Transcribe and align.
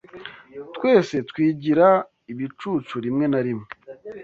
Twese 0.75 1.15
twigira 1.29 1.87
ibicucu 2.31 2.95
rimwe 3.05 3.25
na 3.31 3.39
rimwe. 3.45 3.67